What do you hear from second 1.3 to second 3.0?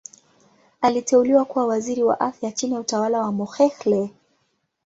kuwa Waziri wa Afya chini ya